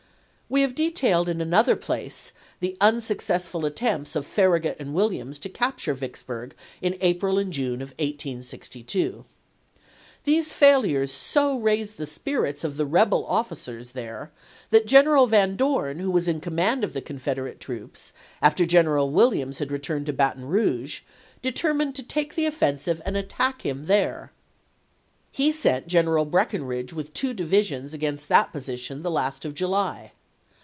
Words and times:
We 0.53 0.63
have 0.63 0.75
detailed 0.75 1.29
in 1.29 1.39
another 1.39 1.77
place 1.77 2.33
the 2.59 2.75
unsuccess 2.81 3.47
ful 3.47 3.65
attempts 3.65 4.17
of 4.17 4.25
Farragut 4.27 4.75
and 4.81 4.93
Williams 4.93 5.39
to 5.39 5.47
capture 5.47 5.93
Vicksburg 5.93 6.55
in 6.81 6.97
April 6.99 7.37
and 7.39 7.53
June 7.53 7.81
of 7.81 7.91
1862. 7.91 9.23
These 10.25 10.51
fail 10.51 10.81
ures 10.83 11.07
so 11.11 11.57
raised 11.57 11.95
the 11.95 12.05
spirits 12.05 12.65
of 12.65 12.75
the 12.75 12.85
rebel 12.85 13.25
officers 13.27 13.91
there 13.91 14.29
that 14.71 14.85
General 14.85 15.25
Van 15.25 15.55
Dorn, 15.55 15.99
who 15.99 16.11
was 16.11 16.27
in 16.27 16.41
command 16.41 16.83
of 16.83 16.91
the 16.91 16.99
Confederate 16.99 17.61
troops, 17.61 18.11
after 18.41 18.65
General 18.65 19.09
Williams 19.09 19.59
had 19.59 19.71
retired 19.71 20.05
to 20.07 20.11
Baton 20.11 20.43
Eouge, 20.43 20.99
determined 21.41 21.95
to 21.95 22.03
take 22.03 22.35
the 22.35 22.43
122 22.43 22.49
ABKAHAM 22.49 22.67
LINCOLN 22.67 22.77
chap. 22.77 22.83
v. 22.83 22.91
offensive 22.93 23.01
and 23.05 23.13
to 23.13 23.19
attack 23.21 23.63
Mm 23.63 23.85
there. 23.85 24.33
He 25.31 25.53
sent 25.53 25.87
General 25.87 26.25
Breckinridge 26.25 26.91
with 26.91 27.13
two 27.13 27.33
divisions 27.33 27.93
against 27.93 28.27
that 28.27 28.47
1862. 28.53 28.59
position 28.59 29.01
the 29.01 29.09
last 29.17 29.45
of 29.45 29.53
July. 29.53 30.11